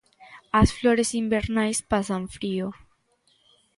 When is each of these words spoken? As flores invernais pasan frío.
As 0.61 0.69
flores 0.77 1.09
invernais 1.23 1.77
pasan 1.91 2.23
frío. 2.35 2.67